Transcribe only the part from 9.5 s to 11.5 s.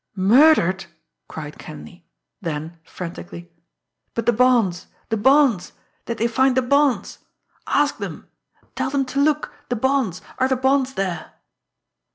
The bonds! Are the bonds there?"